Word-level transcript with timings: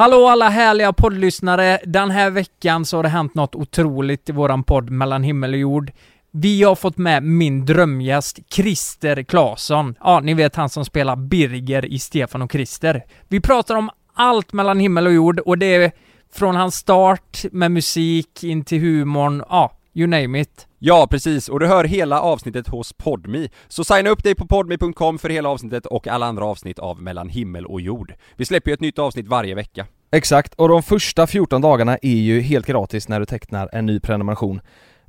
Hallå 0.00 0.28
alla 0.28 0.48
härliga 0.48 0.92
poddlyssnare! 0.92 1.78
Den 1.84 2.10
här 2.10 2.30
veckan 2.30 2.84
så 2.84 2.96
har 2.96 3.02
det 3.02 3.08
hänt 3.08 3.34
något 3.34 3.54
otroligt 3.54 4.28
i 4.28 4.32
våran 4.32 4.62
podd 4.62 4.90
Mellan 4.90 5.22
himmel 5.22 5.52
och 5.52 5.58
jord. 5.58 5.92
Vi 6.30 6.62
har 6.62 6.74
fått 6.74 6.98
med 6.98 7.22
min 7.22 7.66
drömgäst 7.66 8.38
Christer 8.52 9.22
Claesson. 9.22 9.94
Ja, 10.00 10.20
ni 10.20 10.34
vet 10.34 10.56
han 10.56 10.68
som 10.68 10.84
spelar 10.84 11.16
Birger 11.16 11.84
i 11.84 11.98
Stefan 11.98 12.42
och 12.42 12.52
Christer. 12.52 13.04
Vi 13.28 13.40
pratar 13.40 13.74
om 13.74 13.90
allt 14.14 14.52
mellan 14.52 14.80
himmel 14.80 15.06
och 15.06 15.12
jord 15.12 15.38
och 15.40 15.58
det 15.58 15.74
är 15.74 15.92
från 16.32 16.56
hans 16.56 16.74
start 16.74 17.44
med 17.52 17.72
musik 17.72 18.44
in 18.44 18.64
till 18.64 18.80
humorn, 18.80 19.44
ja, 19.48 19.72
you 19.94 20.06
name 20.06 20.40
it. 20.40 20.66
Ja, 20.78 21.06
precis, 21.10 21.48
och 21.48 21.60
du 21.60 21.66
hör 21.66 21.84
hela 21.84 22.20
avsnittet 22.20 22.68
hos 22.68 22.92
Podmi. 22.92 23.48
Så 23.68 23.84
signa 23.84 24.10
upp 24.10 24.24
dig 24.24 24.34
på 24.34 24.46
podmi.com 24.46 25.18
för 25.18 25.28
hela 25.28 25.48
avsnittet 25.48 25.86
och 25.86 26.08
alla 26.08 26.26
andra 26.26 26.44
avsnitt 26.44 26.78
av 26.78 27.02
Mellan 27.02 27.28
himmel 27.28 27.66
och 27.66 27.80
jord. 27.80 28.14
Vi 28.36 28.44
släpper 28.44 28.70
ju 28.70 28.74
ett 28.74 28.80
nytt 28.80 28.98
avsnitt 28.98 29.28
varje 29.28 29.54
vecka. 29.54 29.86
Exakt, 30.12 30.54
och 30.54 30.68
de 30.68 30.82
första 30.82 31.26
14 31.26 31.60
dagarna 31.60 31.98
är 32.02 32.16
ju 32.16 32.40
helt 32.40 32.66
gratis 32.66 33.08
när 33.08 33.20
du 33.20 33.26
tecknar 33.26 33.68
en 33.72 33.86
ny 33.86 34.00
prenumeration 34.00 34.60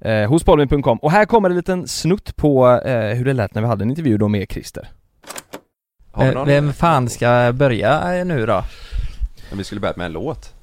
eh, 0.02 0.30
hos 0.30 0.44
podmin.com 0.44 0.98
och 0.98 1.12
här 1.12 1.26
kommer 1.26 1.50
en 1.50 1.56
liten 1.56 1.88
snutt 1.88 2.36
på 2.36 2.70
eh, 2.86 3.16
hur 3.16 3.26
det 3.26 3.34
lät 3.34 3.56
när 3.56 3.62
vi 3.62 3.68
hade 3.68 3.84
en 3.84 3.90
intervju 3.90 4.18
då 4.18 4.28
med 4.28 4.52
Christer. 4.52 4.90
Eh? 6.18 6.46
Vem 6.46 6.74
fan 6.74 7.10
ska 7.10 7.52
börja 7.54 8.20
eh, 8.20 8.26
nu 8.26 8.46
då? 8.46 8.64
Men 9.50 9.58
vi 9.58 9.64
skulle 9.64 9.82
börjat 9.82 9.98
med 9.98 10.06
en 10.06 10.14
låt. 10.14 10.54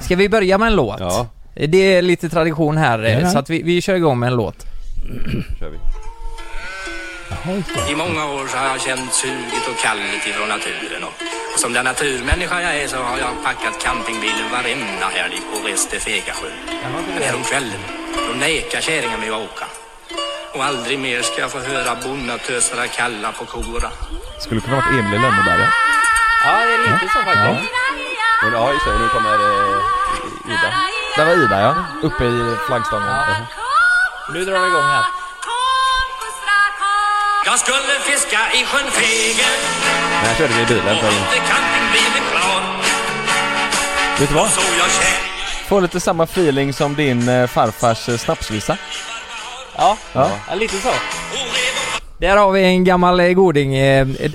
Ska 0.00 0.16
vi 0.16 0.28
börja 0.28 0.58
med 0.58 0.68
en 0.68 0.76
låt? 0.76 1.00
Ja, 1.00 1.26
Det 1.54 1.94
är 1.96 2.02
lite 2.02 2.28
tradition 2.28 2.76
här, 2.76 3.04
eh, 3.04 3.20
Ja. 3.20 3.30
så 3.30 3.38
att 3.38 3.50
vi, 3.50 3.62
vi 3.62 3.82
kör 3.82 3.94
igång 3.94 4.18
med 4.18 4.26
en 4.26 4.36
låt. 4.36 4.56
kör 5.60 5.68
vi. 5.68 5.78
I 7.92 7.96
många 7.96 8.24
år 8.26 8.46
så 8.46 8.56
har 8.56 8.66
jag 8.66 8.80
känt 8.80 9.12
suget 9.12 9.64
och 9.70 9.78
kallet 9.84 10.26
ifrån 10.26 10.48
naturen 10.48 11.02
och, 11.08 11.14
och 11.54 11.58
som 11.60 11.72
den 11.72 11.84
naturmänniska 11.84 12.62
jag 12.62 12.76
är 12.82 12.86
så 12.88 12.96
har 12.96 13.18
jag 13.18 13.32
packat 13.44 13.82
campingbilen 13.84 14.48
varenda 14.52 15.06
helg 15.16 15.40
och 15.54 15.68
rest 15.68 15.90
till 15.90 16.00
Fegasjö. 16.00 16.48
Men 17.14 17.22
häromkvällen, 17.22 17.80
då 18.28 18.32
nekar 18.46 18.80
kärringen 18.80 19.20
mig 19.20 19.28
att 19.28 19.34
åka. 19.48 19.66
Och 20.54 20.64
aldrig 20.64 20.98
mer 20.98 21.22
ska 21.22 21.40
jag 21.40 21.50
få 21.50 21.58
höra 21.58 21.92
bonnatösarna 22.04 22.86
kalla 22.86 23.32
på 23.32 23.44
kora. 23.44 23.90
Skulle 24.40 24.60
kunna 24.60 24.76
varit 24.76 24.90
Emil 24.98 25.14
i 25.18 25.22
Lönneberga. 25.24 25.68
Ja, 26.44 26.52
det 26.66 26.72
är 26.74 26.78
lite 26.92 27.06
så 27.14 27.20
faktiskt. 27.28 27.70
Och, 28.44 28.52
ja, 28.52 28.72
just 28.72 28.84
det, 28.86 28.92
nu 29.02 29.08
kommer 29.08 29.34
eh. 29.34 29.82
Där 31.22 31.36
var 31.36 31.44
Ida 31.44 31.60
ja, 31.60 31.74
uppe 32.02 32.24
i 32.24 32.56
flaggstången. 32.66 33.08
Nu 34.34 34.44
drar 34.44 34.60
vi 34.60 34.66
igång 34.66 34.82
här. 34.82 35.04
Jag 37.44 37.58
skulle 37.58 38.00
fiska 38.00 38.38
i 38.54 38.64
sjön 38.64 38.90
Fegen 38.90 39.58
Den 40.20 40.28
här 40.28 40.34
körde 40.34 40.54
vi 40.54 40.62
i 40.62 40.66
bilen 40.66 40.96
och 40.96 41.02
för 41.02 41.08
inte 41.08 41.48
campingbilen 41.48 42.22
klar. 42.30 42.62
Vet 44.20 44.28
du 44.28 44.34
vad? 44.34 44.48
Får 45.68 45.80
lite 45.80 46.00
samma 46.00 46.24
feeling 46.24 46.72
som 46.72 46.94
din 46.94 47.28
eh, 47.28 47.46
farfars 47.46 48.08
eh, 48.08 48.16
snapsvisa. 48.16 48.76
Ja, 49.76 49.96
Ja. 50.12 50.30
ja, 50.48 50.54
lite 50.54 50.76
så. 50.76 50.92
Där 52.18 52.36
har 52.36 52.52
vi 52.52 52.62
en 52.64 52.84
gammal 52.84 53.20
eh, 53.20 53.28
goding. 53.32 53.72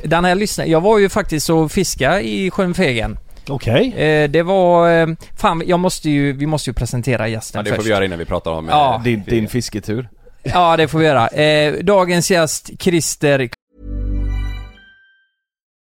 Den 0.04 0.26
här 0.26 0.36
lyssnaren, 0.36 0.72
jag 0.72 0.82
var 0.82 0.98
ju 0.98 1.10
faktiskt 1.10 1.50
och 1.50 1.72
fiska 1.72 2.22
i 2.22 2.52
sjön 2.52 2.74
Fegen. 2.74 3.18
Okej. 3.50 3.94
Eh, 3.98 4.30
Det 4.30 4.44
var, 4.44 4.90
eh, 4.92 5.08
fan 5.36 5.64
jag 5.66 5.80
måste 5.80 6.10
ju, 6.10 6.34
vi 6.34 6.46
måste 6.46 6.70
ju 6.70 6.74
presentera 6.74 7.28
gästen 7.28 7.60
Ja, 7.60 7.64
det 7.64 7.70
först. 7.70 7.76
får 7.82 7.84
vi 7.84 7.90
göra 7.90 8.06
innan 8.06 8.20
vi 8.20 8.26
pratar 8.26 8.52
om... 8.52 8.68
Ja. 8.68 8.96
eh, 8.96 9.04
Din, 9.04 9.24
din 9.28 9.48
fisketur. 9.48 10.10
Ja, 10.44 10.78
det 10.78 10.88
får 10.88 11.00
vi 11.00 11.06
göra. 11.06 11.28
Eh, 11.28 11.74
Dagens 11.84 12.32
gäst, 12.32 12.70
Christer 12.80 13.50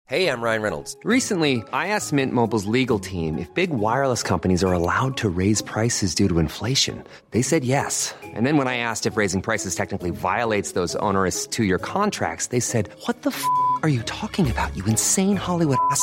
Hey, 0.09 0.27
I'm 0.29 0.43
Ryan 0.43 0.63
Reynolds. 0.63 0.97
Recently, 1.05 1.63
I 1.73 1.87
asked 1.97 2.13
Mint 2.13 2.35
Mobile's 2.35 2.67
legal 2.67 2.99
team 3.01 3.39
if 3.39 3.49
big 3.55 3.71
wireless 3.71 4.23
companies 4.23 4.63
are 4.63 4.75
allowed 4.75 5.17
to 5.17 5.29
raise 5.39 5.63
prices 5.65 6.15
due 6.15 6.29
to 6.29 6.39
inflation. 6.39 7.03
They 7.31 7.43
said 7.43 7.65
yes. 7.65 8.15
And 8.37 8.47
then 8.47 8.59
when 8.59 8.69
I 8.69 8.77
asked 8.77 9.07
if 9.13 9.17
raising 9.17 9.41
prices 9.43 9.75
technically 9.75 10.11
violates 10.11 10.73
those 10.73 10.97
onerous 10.99 11.47
two 11.47 11.65
year 11.65 11.79
contracts, 11.79 12.49
they 12.49 12.61
said, 12.61 12.89
What 13.07 13.23
the 13.23 13.31
f 13.31 13.43
are 13.83 13.89
you 13.89 14.03
talking 14.03 14.51
about, 14.51 14.77
you 14.77 14.85
insane 14.87 15.37
Hollywood 15.39 15.79
ass? 15.91 16.03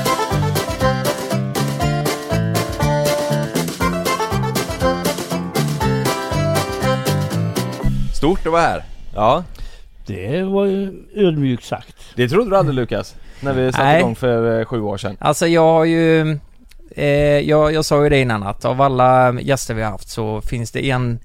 Att 8.51 8.61
vara 8.61 8.61
här. 8.71 8.83
Ja, 9.15 9.43
Det 10.05 10.43
var 10.43 10.65
ju 10.65 11.03
ödmjukt 11.15 11.63
sagt. 11.63 11.95
det 12.15 12.29
trodde 12.29 12.49
du 12.49 12.57
aldrig 12.57 12.75
Lukas. 12.75 13.15
När 13.39 13.53
vi 13.53 13.71
satte 13.71 13.83
Nej. 13.83 13.99
igång 13.99 14.15
för 14.15 14.59
eh, 14.59 14.65
sju 14.65 14.81
år 14.81 14.97
sedan. 14.97 15.17
Alltså 15.19 15.47
jag 15.47 15.61
har 15.61 15.85
ju, 15.85 16.37
eh, 16.95 17.05
jag, 17.39 17.73
jag 17.73 17.85
sa 17.85 18.03
ju 18.03 18.09
det 18.09 18.19
innan 18.19 18.43
att 18.43 18.65
av 18.65 18.81
alla 18.81 19.33
gäster 19.41 19.73
vi 19.73 19.81
har 19.83 19.91
haft 19.91 20.09
så 20.09 20.41
finns 20.41 20.71
det 20.71 20.89
en 20.89 21.19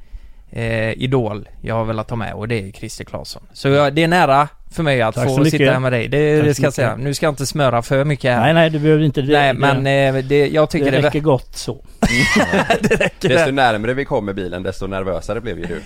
eh, 0.50 0.90
idol 0.92 1.48
jag 1.60 1.74
har 1.74 1.84
velat 1.84 2.08
ta 2.08 2.16
med 2.16 2.34
och 2.34 2.48
det 2.48 2.68
är 2.68 2.70
Christer 2.72 3.04
Claesson. 3.04 3.42
Så 3.52 3.68
jag, 3.68 3.94
det 3.94 4.02
är 4.02 4.08
nära 4.08 4.48
för 4.70 4.82
mig 4.82 5.02
att 5.02 5.14
Tack 5.14 5.28
så 5.28 5.36
få 5.36 5.42
mycket. 5.42 5.58
sitta 5.60 5.72
här 5.72 5.80
med 5.80 5.92
dig. 5.92 6.08
Det, 6.08 6.36
Tack 6.36 6.44
det 6.46 6.54
så 6.54 6.58
ska 6.58 6.66
jag 6.66 6.72
säga. 6.74 6.96
Nu 6.96 7.14
ska 7.14 7.26
jag 7.26 7.32
inte 7.32 7.46
smöra 7.46 7.82
för 7.82 8.04
mycket 8.04 8.30
här. 8.34 8.40
Nej, 8.40 8.54
nej, 8.54 8.70
du 8.70 8.78
behöver 8.78 9.04
inte 9.04 9.22
det. 9.22 9.32
Nej, 9.32 9.54
det, 9.54 9.60
men 9.60 10.16
eh, 10.16 10.24
det, 10.24 10.48
jag 10.48 10.70
tycker 10.70 10.90
det 10.90 11.00
det, 11.00 11.06
räcker 11.06 11.20
gott 11.20 11.56
så. 11.56 11.84
det 12.80 12.94
räcker. 13.00 13.28
Desto 13.28 13.50
närmare 13.50 13.94
vi 13.94 14.04
kom 14.04 14.24
med 14.24 14.34
bilen, 14.34 14.62
desto 14.62 14.86
nervösare 14.86 15.40
blev 15.40 15.58
ju 15.58 15.64
du. 15.66 15.80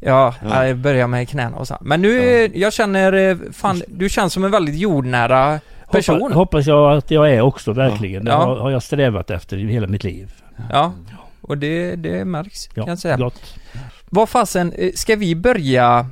Ja, 0.00 0.34
jag 0.42 0.76
börjar 0.76 1.06
med 1.06 1.28
knäna 1.28 1.56
och 1.56 1.66
så. 1.68 1.76
Men 1.80 2.02
nu, 2.02 2.18
eh, 2.44 2.50
jag 2.54 2.72
känner, 2.72 3.12
eh, 3.12 3.36
fan, 3.52 3.82
du 3.88 4.08
känns 4.08 4.32
som 4.32 4.44
en 4.44 4.50
väldigt 4.50 4.74
jordnära 4.74 5.60
person. 5.90 6.20
Hoppas, 6.20 6.34
hoppas 6.34 6.66
jag 6.66 6.96
att 6.96 7.10
jag 7.10 7.30
är 7.32 7.40
också 7.40 7.72
verkligen. 7.72 8.24
Det 8.24 8.30
Ja. 8.30 8.36
har, 8.44 8.56
har 8.56 8.70
jag 8.70 8.82
strävat 8.82 9.30
efter 9.30 9.56
i 9.56 9.66
hela 9.72 9.86
mitt 9.86 10.04
liv. 10.04 10.32
Ja, 10.72 10.92
och 11.40 11.58
det, 11.58 11.96
det 11.96 12.24
märks 12.24 12.66
kan 12.66 12.86
jag 12.86 12.98
säga. 12.98 13.16
gott. 13.16 13.54
Vad 14.10 14.28
fasen, 14.28 14.72
eh, 14.72 14.90
ska 14.94 15.16
vi 15.16 15.34
börja, 15.36 16.06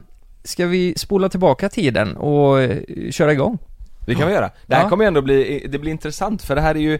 ska 0.44 0.66
vi 0.66 0.94
spola 0.96 1.28
tillbaka 1.28 1.68
tiden 1.68 2.16
och 2.16 2.60
eh, 2.62 2.78
köra 3.10 3.32
igång? 3.32 3.58
Det 4.06 4.14
kan 4.14 4.28
vi 4.28 4.34
göra. 4.34 4.50
Det 4.66 4.74
här 4.74 4.82
Ja. 4.82 4.88
kommer 4.88 5.04
ändå 5.04 5.22
bli, 5.22 5.66
det 5.68 5.78
blir 5.78 5.90
intressant 5.90 6.42
för 6.42 6.54
det 6.54 6.60
här 6.60 6.74
är 6.74 6.78
ju 6.80 6.98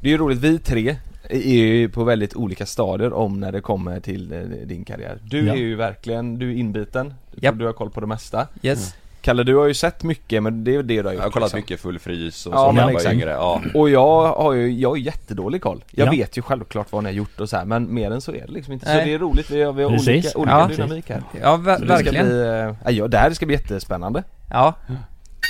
Det 0.00 0.08
är 0.08 0.10
ju 0.10 0.18
roligt, 0.18 0.38
vi 0.38 0.58
tre 0.58 0.96
är 1.28 1.64
ju 1.64 1.88
på 1.88 2.04
väldigt 2.04 2.36
olika 2.36 2.66
stadier 2.66 3.12
om 3.12 3.40
när 3.40 3.52
det 3.52 3.60
kommer 3.60 4.00
till 4.00 4.32
eh, 4.32 4.38
din 4.40 4.84
karriär. 4.84 5.18
Du 5.22 5.46
Ja. 5.46 5.52
är 5.52 5.56
ju 5.56 5.74
verkligen, 5.76 6.38
du 6.38 6.50
är 6.50 6.56
inbiten, 6.56 7.14
Japp. 7.34 7.58
du 7.58 7.66
har 7.66 7.72
koll 7.72 7.90
på 7.90 8.00
det 8.00 8.06
mesta. 8.06 8.46
Yes. 8.62 8.94
Kalle 9.20 9.42
du 9.44 9.56
har 9.56 9.66
ju 9.66 9.74
sett 9.74 10.02
mycket 10.02 10.42
men 10.42 10.64
det 10.64 10.74
är 10.74 10.82
det 10.82 11.02
du 11.02 11.02
har 11.02 11.12
gjort 11.12 11.14
Jag 11.20 11.26
har 11.26 11.30
kollat 11.30 11.46
liksom. 11.46 11.58
mycket 11.58 11.80
full 11.80 11.98
frys 11.98 12.46
och 12.46 12.52
Ja, 12.54 12.58
så 12.58 12.66
men 12.66 12.74
när 12.74 12.82
jag 12.82 12.86
var 12.92 13.00
exakt. 13.00 13.20
Ja. 13.26 13.62
Och 13.74 13.90
jag 13.90 14.32
har 14.32 14.52
ju, 14.52 14.70
jag 14.72 14.88
har 14.88 14.96
jättedålig 14.96 15.62
koll. 15.62 15.84
Jag 15.90 16.06
Ja. 16.06 16.10
vet 16.10 16.38
ju 16.38 16.42
självklart 16.42 16.92
vad 16.92 17.02
ni 17.04 17.08
har 17.10 17.14
gjort 17.14 17.40
och 17.40 17.48
så 17.48 17.56
här, 17.56 17.64
men 17.64 17.94
mer 17.94 18.10
än 18.10 18.20
så 18.20 18.32
är 18.34 18.46
det 18.46 18.52
liksom 18.52 18.72
inte. 18.72 18.86
Nej. 18.88 18.98
Så 19.00 19.06
det 19.06 19.14
är 19.14 19.18
roligt, 19.18 19.50
vi 19.50 19.62
har, 19.62 19.72
vi 19.72 19.82
har 19.82 19.90
olika, 19.90 20.28
olika 20.34 20.54
Ja. 20.58 20.68
dynamik 20.76 21.10
här. 21.10 21.22
Ja, 21.42 21.56
ver- 21.56 21.86
verkligen. 21.86 22.26
bli, 22.26 22.74
ja, 22.84 22.90
ja, 22.90 23.08
det 23.08 23.18
här 23.18 23.30
ska 23.30 23.46
bli 23.46 23.54
jättespännande. 23.54 24.22
Ja. 24.50 24.74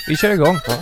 Vi 0.09 0.15
kör 0.15 0.29
igång. 0.29 0.55
Ja, 0.67 0.73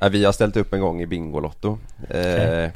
Vi 0.00 0.24
har 0.24 0.32
ställt 0.32 0.56
upp 0.56 0.72
en 0.72 0.80
gång 0.80 1.00
i 1.02 1.06
Bingolotto. 1.06 1.78
Eh, 2.10 2.70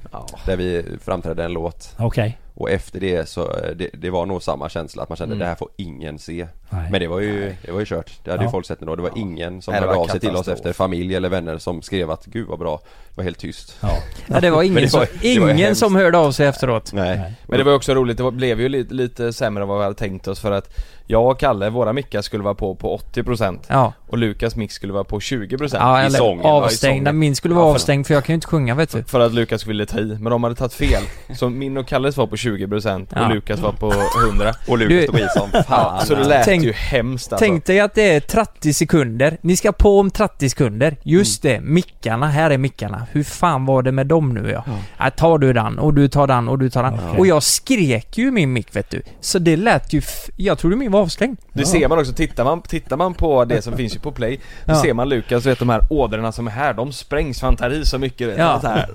Där 0.46 0.56
vi 0.56 0.84
framträdde 1.02 1.44
en 1.44 1.52
låt. 1.52 1.94
Okej. 1.98 2.38
Och 2.54 2.70
efter 2.70 3.00
det 3.00 3.28
så, 3.28 3.40
eh, 3.42 3.70
det, 3.76 3.88
det 3.92 4.10
var 4.10 4.26
nog 4.26 4.42
samma 4.42 4.68
känsla 4.68 5.02
att 5.02 5.08
man 5.08 5.16
kände 5.16 5.34
Mm. 5.34 5.38
det 5.38 5.46
här 5.46 5.54
får 5.54 5.68
ingen 5.76 6.18
se. 6.18 6.46
Nej. 6.70 6.90
Men 6.90 7.00
det 7.00 7.06
var 7.08 7.20
ju, 7.20 7.54
det 7.64 7.72
var 7.72 7.80
ju 7.80 7.86
kört. 7.86 8.10
Det 8.24 8.30
hade 8.30 8.42
ju 8.42 8.46
Ja. 8.46 8.50
folk 8.50 8.66
sett 8.66 8.80
ändå. 8.80 8.96
Det 8.96 9.02
var 9.02 9.12
ingen 9.18 9.62
som 9.62 9.72
Nej, 9.72 9.80
hörde 9.80 9.94
var 9.94 10.02
av 10.02 10.08
sig 10.08 10.20
till 10.20 10.36
oss 10.36 10.48
efter 10.48 10.72
familj 10.72 11.14
eller 11.14 11.28
vänner 11.28 11.58
som 11.58 11.82
skrev 11.82 12.10
att 12.10 12.24
gud 12.26 12.48
vad 12.48 12.58
bra. 12.58 12.80
Det 13.08 13.16
var 13.16 13.24
helt 13.24 13.38
tyst. 13.38 13.76
Ja. 13.80 13.88
Ja, 14.26 14.40
det 14.40 14.50
var 14.50 14.62
ingen, 14.62 14.74
det 14.82 14.92
var- 14.92 15.00
det 15.22 15.38
var 15.40 15.46
ju 15.46 15.52
ingen 15.52 15.56
hemskt. 15.66 15.80
som 15.80 15.96
hörde 15.96 16.18
av 16.18 16.32
sig 16.32 16.46
efteråt. 16.46 16.92
Nej. 16.92 17.18
Nej. 17.18 17.32
Men 17.46 17.58
det 17.58 17.64
var 17.64 17.74
också 17.74 17.94
roligt, 17.94 18.16
det 18.16 18.22
var, 18.22 18.30
blev 18.30 18.60
ju 18.60 18.68
lite, 18.68 18.94
lite 18.94 19.32
sämre 19.32 19.62
än 19.62 19.68
vad 19.68 19.78
vi 19.78 19.84
hade 19.84 19.96
tänkt 19.96 20.28
oss 20.28 20.40
för 20.40 20.50
att 20.52 20.68
Jag 21.06 21.30
och 21.30 21.40
Kalle, 21.40 21.70
våra 21.70 21.92
mickar 21.92 22.22
skulle 22.22 22.42
vara 22.44 22.54
på 22.54 22.74
på 22.74 22.96
80% 23.14 23.58
Ja. 23.68 23.92
och 24.08 24.18
Lukas 24.18 24.56
mick 24.56 24.72
skulle 24.72 24.92
vara 24.92 25.04
på 25.04 25.18
20% 25.20 25.76
Ja, 25.80 26.06
i 26.06 26.10
sången. 26.10 26.44
avstängd. 26.46 27.08
Ja, 27.08 27.12
Min 27.12 27.36
skulle 27.36 27.54
vara 27.54 27.64
Ja, 27.64 27.68
för- 27.70 27.74
avstängd 27.74 28.06
för 28.06 28.14
jag 28.14 28.24
kan 28.24 28.32
ju 28.32 28.34
inte 28.34 28.46
sjunga 28.46 28.74
vet 28.74 28.92
du. 28.92 29.04
För 29.04 29.20
att 29.20 29.32
Lukas 29.34 29.66
ville 29.66 29.86
ta 29.86 29.98
i, 29.98 30.04
men 30.20 30.24
de 30.30 30.42
hade 30.42 30.54
tagit 30.54 30.72
fel. 30.72 31.02
Så 31.36 31.48
min 31.48 31.76
och 31.76 31.86
Kalles 31.86 32.16
var 32.16 32.26
på 32.26 32.36
20% 32.40 33.06
Ja. 33.14 33.24
och 33.24 33.34
Lukas 33.34 33.60
var 33.60 33.72
på 33.72 33.92
100 34.28 34.54
Och 34.68 34.78
Du- 34.78 34.88
Lukas 34.88 35.06
tog 35.06 35.20
i 35.20 35.26
som 35.52 35.62
fan. 35.64 36.06
Så 36.06 36.14
det 36.14 36.24
lät 36.24 36.44
Tänk 36.44 36.64
ju 36.64 36.72
hemskt 36.72 37.32
alltså. 37.32 37.44
Tänk 37.46 37.64
dig 37.64 37.80
att 37.80 37.94
det 37.94 38.14
är 38.14 38.20
30 38.20 38.74
sekunder. 38.74 39.36
Ni 39.40 39.56
ska 39.56 39.72
på 39.72 39.98
om 40.00 40.10
30 40.10 40.48
sekunder. 40.48 40.96
Just 41.02 41.42
det, 41.42 41.60
mickarna. 41.60 42.26
Här 42.26 42.50
är 42.50 42.58
mickarna. 42.58 43.06
Hur 43.12 43.22
fan 43.24 43.66
var 43.66 43.82
det 43.82 43.92
med 43.92 44.06
dem 44.06 44.34
nu 44.34 44.50
ja? 44.50 44.64
ja. 44.98 45.10
tar 45.10 45.38
du 45.38 45.52
den 45.52 45.78
och 45.78 45.94
du 45.94 46.08
tar 46.08 46.26
den 46.26 46.48
och 46.48 46.58
du 46.58 46.70
tar 46.70 46.82
den. 46.82 46.98
Och 47.18 47.26
jag 47.26 47.42
skrek 47.42 48.18
ju 48.18 48.28
i 48.28 48.30
min 48.30 48.52
mick 48.52 48.76
vet 48.76 48.90
du. 48.90 49.02
Så 49.20 49.38
det 49.38 49.56
lät 49.56 49.92
ju... 49.92 49.98
F- 49.98 50.30
jag 50.36 50.58
trodde 50.58 50.76
min 50.76 50.92
var 50.92 51.00
avstängd. 51.00 51.38
Det 51.52 51.66
ser 51.66 51.88
man 51.88 51.98
också, 51.98 52.12
tittar 52.12 52.44
man, 52.44 52.62
tittar 52.62 52.96
man 52.96 53.14
på 53.14 53.44
det 53.44 53.62
som 53.62 53.76
finns 53.76 53.94
ju 53.96 54.00
på 54.00 54.12
play 54.12 54.40
Då 54.64 54.72
Ja. 54.72 54.82
ser 54.82 54.94
man 54.94 55.08
Lukas, 55.08 55.46
vet 55.46 55.58
de 55.58 55.68
här 55.68 55.80
ådrorna 55.90 56.32
som 56.32 56.46
är 56.46 56.50
här, 56.50 56.74
de 56.74 56.92
sprängs 56.92 57.40
fan 57.40 57.56
tar 57.56 57.70
i 57.70 57.84
så 57.86 57.98
mycket 57.98 58.28
vet, 58.28 58.38
Ja. 58.38 58.60
så 58.60 58.66
här. 58.68 58.88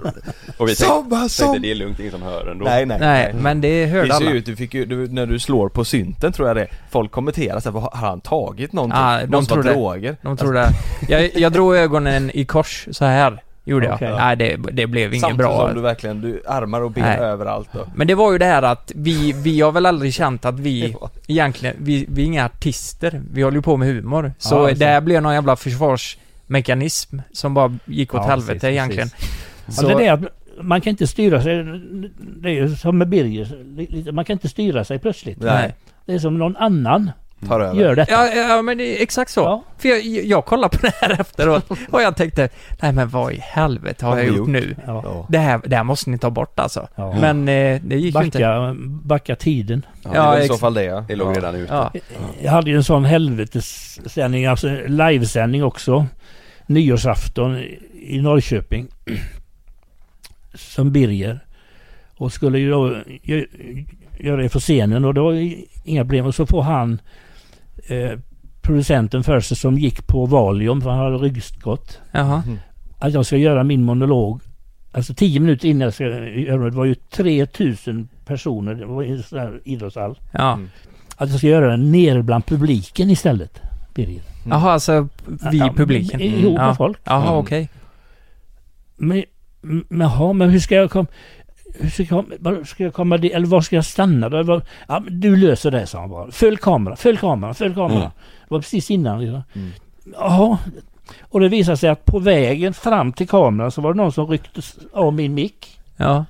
Och 0.57 0.67
vi 0.69 0.75
Som- 0.75 1.09
tänkte, 1.09 1.29
som- 1.29 1.45
tänkte 1.45 1.61
det 1.67 1.71
är 1.71 1.75
lugnt, 1.75 1.99
ingen 1.99 2.11
som 2.11 2.21
hör 2.21 2.47
ändå. 2.51 2.65
Nej 2.65 2.85
nej 2.85 2.97
Nej, 2.99 3.34
men 3.41 3.61
det 3.61 3.85
Det 3.85 3.91
hörde 3.91 4.07
ser 4.13 4.15
alla. 4.15 4.31
ut, 4.31 4.45
du 4.45 4.55
fick 4.55 4.73
ju, 4.73 4.85
du, 4.85 5.07
när 5.07 5.25
du 5.25 5.39
slår 5.39 5.69
på 5.69 5.85
synten 5.85 6.31
tror 6.31 6.47
jag 6.47 6.57
det 6.57 6.67
Folk 6.89 7.11
kommenterar 7.11 7.59
såhär, 7.59 7.79
har 7.79 8.07
han 8.07 8.21
tagit 8.21 8.73
någonting? 8.73 8.99
Ja, 8.99 9.19
de 9.21 9.27
Måste 9.27 9.53
tror 9.53 9.63
det. 9.63 9.69
droger? 9.73 10.15
De 10.21 10.37
tror 10.37 10.53
det. 10.53 10.69
Jag, 11.09 11.35
jag 11.35 11.51
drog 11.51 11.75
ögonen 11.75 12.31
i 12.33 12.45
kors 12.45 12.87
så 12.91 13.05
här 13.05 13.41
gjorde 13.67 13.85
jag. 13.85 13.95
Okej. 13.95 14.11
Nej, 14.17 14.35
det, 14.35 14.57
det 14.71 14.87
blev 14.87 15.13
inget 15.13 15.21
Samtidigt 15.21 15.37
bra. 15.45 15.67
som 15.67 15.75
du 15.75 15.81
verkligen, 15.81 16.21
du 16.21 16.41
armar 16.47 16.81
och 16.81 16.91
ben 16.91 17.03
Nej. 17.03 17.17
överallt 17.19 17.69
då 17.73 17.79
Men 17.95 18.07
det 18.07 18.15
var 18.15 18.31
ju 18.31 18.37
det 18.37 18.45
här 18.45 18.61
att 18.63 18.91
vi, 18.95 19.31
vi 19.43 19.61
har 19.61 19.71
väl 19.71 19.85
aldrig 19.85 20.13
känt 20.13 20.45
att 20.45 20.59
vi 20.59 20.95
egentligen, 21.27 21.75
vi, 21.79 22.05
vi 22.09 22.21
är 22.21 22.25
inga 22.25 22.45
artister. 22.45 23.21
Vi 23.33 23.41
håller 23.41 23.57
ju 23.57 23.61
på 23.61 23.77
med 23.77 23.87
humor. 23.87 24.33
Så 24.39 24.55
Ja, 24.55 24.67
det 24.69 24.75
så. 24.75 24.83
här 24.85 25.01
blev 25.01 25.21
någon 25.21 25.33
jävla 25.33 25.55
försvarsmekanism 25.55 27.19
som 27.31 27.53
bara 27.53 27.77
gick 27.85 28.13
åt 28.13 28.21
Ja, 28.23 28.27
helvete 28.29 28.53
precis, 28.53 28.69
egentligen. 28.69 29.09
Ja, 29.77 29.81
det 29.87 29.93
är 29.93 29.97
det 29.99 30.09
att 30.09 30.34
man 30.61 30.81
kan 30.81 30.91
inte 30.91 31.07
styra 31.07 31.41
sig. 31.41 31.63
Det 32.17 32.59
är 32.59 32.67
som 32.67 32.97
med 32.97 33.09
Birger. 33.09 34.11
Man 34.11 34.25
kan 34.25 34.33
inte 34.33 34.49
styra 34.49 34.83
sig 34.83 34.99
plötsligt. 34.99 35.39
Nej. 35.39 35.75
Det 36.05 36.13
är 36.13 36.19
som 36.19 36.37
någon 36.37 36.57
annan 36.57 37.11
Tar 37.47 37.59
över 37.59 37.81
gör 37.81 37.95
detta. 37.95 38.11
Ja, 38.11 38.27
ja 38.27 38.61
men 38.61 38.77
det 38.77 38.97
är 38.97 39.03
exakt 39.03 39.31
så. 39.31 39.41
Ja. 39.41 39.63
För 39.77 39.89
jag, 39.89 40.05
jag 40.05 40.45
kollade 40.45 40.77
på 40.77 40.85
det 40.85 40.93
här 41.01 41.11
efteråt 41.21 41.69
och 41.91 42.01
jag 42.01 42.15
tänkte, 42.15 42.49
nej 42.81 42.91
men 42.91 43.09
vad 43.09 43.33
i 43.33 43.39
helvete 43.39 44.05
har 44.05 44.17
jag 44.17 44.25
vi 44.25 44.37
gjort, 44.37 44.47
nu? 44.47 44.75
Ja. 44.85 45.25
Det 45.29 45.37
här, 45.37 45.61
det 45.65 45.75
här 45.75 45.83
måste 45.83 46.09
ni 46.09 46.17
ta 46.17 46.29
bort 46.29 46.59
alltså. 46.59 46.87
Ja. 46.95 47.17
Men 47.21 47.49
eh, 47.49 47.81
det 47.83 47.95
gick 47.95 48.15
ju 48.15 48.23
inte. 48.23 48.39
Backa, 48.39 48.75
backa 49.03 49.35
tiden. 49.35 49.85
Ja, 50.03 50.09
Ja, 50.13 50.35
det 50.35 50.43
i 50.43 50.47
så 50.47 50.57
fall 50.57 50.73
det 50.73 50.83
ja 50.83 51.05
Det 51.07 51.15
låg 51.15 51.31
ja. 51.31 51.37
redan 51.37 51.55
ute. 51.55 51.73
Ja. 51.73 51.91
Jag 52.41 52.51
hade 52.51 52.69
ju 52.69 52.75
en 52.75 52.83
sån 52.83 53.05
helvetessändning, 53.05 54.45
alltså 54.45 54.67
livesändning 54.87 55.63
också. 55.63 56.05
Nyårsafton 56.65 57.57
i 57.93 58.21
Norrköping. 58.21 58.87
Som 60.55 60.91
Birger. 60.91 61.39
Och 62.17 62.33
skulle 62.33 62.59
ju 62.59 62.69
då 62.69 62.87
gö- 63.23 63.85
göra 64.19 64.41
det 64.41 64.49
för 64.49 64.59
scenen 64.59 65.05
och 65.05 65.13
det 65.13 65.21
var 65.21 65.53
inga 65.83 66.01
problem. 66.03 66.25
Och 66.25 66.35
så 66.35 66.45
får 66.45 66.61
han 66.61 66.99
eh, 67.87 68.19
producenten 68.61 69.23
för 69.23 69.39
sig 69.39 69.57
som 69.57 69.77
gick 69.77 70.07
på 70.07 70.25
Valium 70.25 70.81
för 70.81 70.89
han 70.89 70.99
hade 70.99 71.17
ryggskott. 71.17 71.99
Jaha. 72.11 72.43
Att 72.99 73.13
jag 73.13 73.25
ska 73.25 73.37
göra 73.37 73.63
min 73.63 73.83
monolog. 73.83 74.41
Alltså 74.91 75.13
tio 75.13 75.39
minuter 75.39 75.67
innan 75.67 75.81
jag 75.81 75.93
ska 75.93 76.03
göra 76.03 76.63
det. 76.63 76.69
Var 76.77 76.85
ju 76.85 76.95
3000 76.95 78.07
personer. 78.25 78.75
Det 78.75 78.85
var 78.85 79.03
en 79.03 79.23
sån 79.23 79.39
här 79.39 79.61
idrottshall. 79.65 80.19
Ja. 80.31 80.53
Mm. 80.53 80.69
Att 81.17 81.29
jag 81.29 81.37
ska 81.37 81.47
göra 81.47 81.71
den 81.71 81.91
nere 81.91 82.23
bland 82.23 82.45
publiken 82.45 83.09
istället. 83.09 83.61
Birger. 83.95 84.21
Jaha, 84.49 84.71
alltså 84.71 85.07
vi 85.51 85.57
Ja, 85.57 85.73
publiken? 85.75 86.21
Ihop 86.21 86.53
med 86.53 86.61
Ja. 86.67 86.75
folk. 86.75 86.97
Jaha, 87.03 87.23
Mm. 87.27 87.33
okej. 87.35 87.69
Men, 88.97 89.23
jaha, 89.89 90.33
men 90.33 90.49
hur 90.49 90.59
ska 90.59 90.75
jag 90.75 90.91
komma... 90.91 91.07
Hur 91.79 91.89
ska 91.89 92.03
jag, 92.43 92.67
ska 92.67 92.83
jag 92.83 92.93
komma 92.93 93.17
dit? 93.17 93.33
Eller 93.33 93.47
var 93.47 93.61
ska 93.61 93.75
jag 93.75 93.85
stanna 93.85 94.29
då? 94.29 94.43
Var, 94.43 94.61
ja, 94.87 94.99
men 94.99 95.19
du 95.19 95.35
löser 95.35 95.71
det, 95.71 95.87
sa 95.87 95.99
han 95.99 96.09
bara. 96.09 96.31
Följ 96.31 96.57
kameran, 96.57 96.97
följ 96.97 97.17
kameran, 97.17 97.55
följ 97.55 97.73
kameran. 97.73 97.97
Mm. 97.97 98.09
Det 98.47 98.53
var 98.53 98.59
precis 98.59 98.91
innan. 98.91 99.21
Liksom. 99.21 99.43
Mm. 99.53 99.71
Jaha. 100.13 100.57
Och 101.21 101.39
det 101.39 101.49
visade 101.49 101.77
sig 101.77 101.89
att 101.89 102.05
på 102.05 102.19
vägen 102.19 102.73
fram 102.73 103.13
till 103.13 103.27
kameran 103.27 103.71
så 103.71 103.81
var 103.81 103.93
det 103.93 103.97
någon 103.97 104.11
som 104.11 104.27
ryckte 104.27 104.61
av 104.93 105.13
min 105.13 105.33
mick. 105.33 105.79
Ja. 105.97 106.25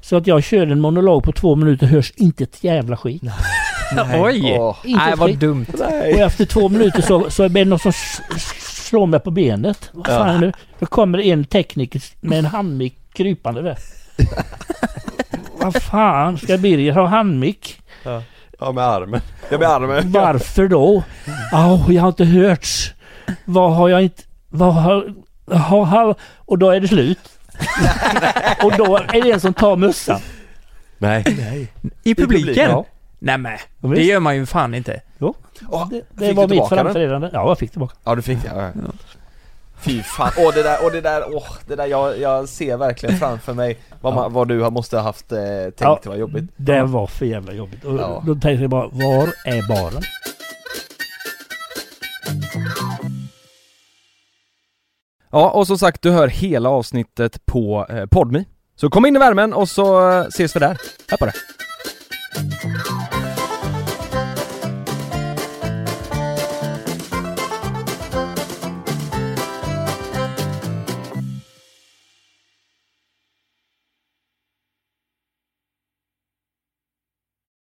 Så 0.00 0.16
att 0.16 0.26
jag 0.26 0.44
körde 0.44 0.72
en 0.72 0.80
monolog 0.80 1.24
på 1.24 1.32
två 1.32 1.56
minuter 1.56 1.86
hörs 1.86 2.12
inte 2.16 2.44
ett 2.44 2.64
jävla 2.64 2.96
skit. 2.96 3.22
Oj! 4.20 4.56
Åh, 4.58 4.76
Inte 4.84 5.04
Nej, 5.04 5.14
vad 5.16 5.38
dumt. 5.38 5.66
Och 5.74 6.20
efter 6.20 6.44
två 6.44 6.68
minuter 6.68 7.02
så, 7.02 7.30
så 7.30 7.42
är 7.42 7.48
det 7.48 7.64
någon 7.64 7.78
som 7.78 7.92
slår 8.88 9.06
mig 9.06 9.20
på 9.20 9.30
benet. 9.30 9.90
Vad 9.92 10.06
fan 10.06 10.34
det 10.34 10.46
nu? 10.46 10.52
Då 10.78 10.86
kommer 10.86 11.18
en 11.18 11.44
tekniker 11.44 12.02
med 12.20 12.38
en 12.38 12.44
handmick 12.44 12.98
krypande 13.12 13.62
där. 13.62 13.78
Vad 15.60 15.82
fan 15.82 16.38
ska 16.38 16.58
Birger 16.58 16.92
ha 16.92 17.06
handmick? 17.06 17.80
Ja, 18.58 18.72
med 18.72 18.84
armen. 18.84 19.20
Ja, 19.50 19.58
med 19.58 19.68
armen. 19.68 20.12
Varför 20.12 20.68
då? 20.68 21.02
Ja, 21.52 21.86
jag 21.88 22.02
har 22.02 22.08
inte 22.08 22.24
hörts. 22.24 22.92
Vad 23.44 23.74
har 23.74 23.88
jag 23.88 24.02
inte... 24.02 24.22
Vad 24.48 24.74
har... 24.74 25.14
Ha, 25.46 25.84
ha, 25.84 26.14
och 26.36 26.58
då 26.58 26.70
är 26.70 26.80
det 26.80 26.88
slut. 26.88 27.18
och 28.62 28.72
då 28.76 28.96
är 28.96 29.22
det 29.22 29.30
en 29.30 29.40
som 29.40 29.54
tar 29.54 29.76
mössan. 29.76 30.20
Nej. 30.98 31.24
I 32.02 32.14
publiken? 32.14 32.70
Ja. 32.70 32.86
Nej 33.18 33.38
men, 33.38 33.58
Ja, 33.80 33.88
det 33.88 34.02
gör 34.02 34.20
man 34.20 34.36
ju 34.36 34.46
fan 34.46 34.74
inte. 34.74 35.00
Åh, 35.20 35.88
Det, 35.90 36.02
det 36.10 36.26
fick 36.28 36.36
var 36.36 36.48
mitt 36.48 36.68
framträdande. 36.68 37.30
Ja, 37.32 37.48
jag 37.48 37.58
fick 37.58 37.70
tillbaka. 37.70 37.94
Ja 38.04 38.14
du 38.14 38.22
fick 38.22 38.42
det, 38.42 38.48
ja, 38.54 38.62
ja. 38.62 38.92
Fy 39.80 40.02
fan, 40.02 40.30
åh 40.38 40.54
det 40.54 40.62
där, 40.62 40.78
åh 40.82 40.92
det 40.92 41.00
där, 41.00 41.24
åh 41.34 41.46
det 41.66 41.76
där 41.76 41.86
jag, 41.86 42.18
jag 42.20 42.48
ser 42.48 42.76
verkligen 42.76 43.18
framför 43.18 43.54
mig 43.54 43.78
vad, 44.00 44.14
man, 44.14 44.32
vad 44.32 44.48
du 44.48 44.60
har, 44.60 44.70
måste 44.70 44.96
ha 44.96 45.02
haft 45.02 45.32
eh, 45.32 45.38
tänkt 45.62 45.80
Ja. 45.80 46.00
var 46.04 46.16
jobbigt 46.16 46.44
Det 46.56 46.82
var 46.82 47.06
för 47.06 47.26
jävla 47.26 47.52
jobbigt. 47.52 47.84
Och 47.84 47.94
Ja. 47.98 48.22
Då 48.26 48.34
tänkte 48.34 48.62
jag 48.62 48.70
bara, 48.70 48.88
var 48.88 49.28
är 49.44 49.68
baren? 49.68 50.02
Ja 55.30 55.50
och 55.50 55.66
som 55.66 55.78
sagt 55.78 56.02
du 56.02 56.10
hör 56.10 56.28
hela 56.28 56.68
avsnittet 56.68 57.46
på 57.46 57.86
eh, 57.90 58.06
Podme 58.06 58.44
Så 58.76 58.90
kom 58.90 59.06
in 59.06 59.16
i 59.16 59.18
värmen 59.18 59.52
och 59.54 59.68
så 59.68 60.10
eh, 60.10 60.24
ses 60.26 60.56
vi 60.56 60.60
där, 60.60 60.78
här 61.10 61.16
på 61.18 61.26
det 61.26 61.32